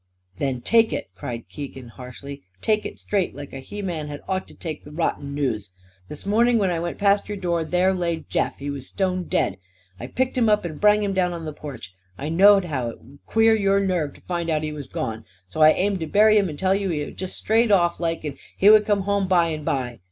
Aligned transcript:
"Then 0.37 0.61
take 0.61 0.91
it!" 0.91 1.11
cried 1.13 1.47
Keegan 1.47 1.89
harshly. 1.89 2.41
"Take 2.59 2.87
it 2.87 2.97
straight, 2.97 3.35
like 3.35 3.53
a 3.53 3.59
he 3.59 3.83
man 3.83 4.07
had 4.07 4.21
ought 4.27 4.47
to 4.47 4.55
take 4.55 4.81
rotten 4.83 5.35
news. 5.35 5.69
This 6.09 6.25
morning, 6.25 6.57
when 6.57 6.71
I 6.71 6.79
went 6.79 6.97
apast 6.97 7.27
your 7.29 7.37
door, 7.37 7.63
there 7.63 7.93
lay 7.93 8.25
Jeff. 8.27 8.57
He 8.57 8.71
was 8.71 8.87
stone 8.87 9.25
dead. 9.25 9.59
I 9.99 10.07
picked 10.07 10.35
him 10.35 10.49
up 10.49 10.65
and 10.65 10.81
brang 10.81 11.03
him 11.03 11.13
down 11.13 11.33
on 11.33 11.45
the 11.45 11.53
porch. 11.53 11.93
I 12.17 12.29
knowed 12.29 12.65
how 12.65 12.87
it'd 12.89 13.19
queer 13.27 13.53
your 13.55 13.79
nerve 13.79 14.15
to 14.15 14.21
find 14.21 14.49
out 14.49 14.63
he 14.63 14.71
was 14.71 14.87
gone. 14.87 15.23
So 15.47 15.61
I 15.61 15.69
aimed 15.73 15.99
to 15.99 16.07
bury 16.07 16.35
him 16.35 16.49
and 16.49 16.57
tell 16.57 16.73
you 16.73 16.89
he'd 16.89 17.15
just 17.15 17.37
strayed 17.37 17.71
off, 17.71 17.99
like; 17.99 18.23
and 18.23 18.33
that 18.33 18.41
he 18.57 18.71
would 18.71 18.87
come 18.87 19.01
home 19.01 19.27
by 19.27 19.49
and 19.49 19.63
by. 19.63 19.99